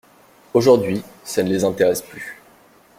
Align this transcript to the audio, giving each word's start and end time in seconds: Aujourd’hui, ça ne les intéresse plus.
Aujourd’hui, 0.55 1.03
ça 1.23 1.43
ne 1.43 1.49
les 1.49 1.63
intéresse 1.63 2.01
plus. 2.01 2.41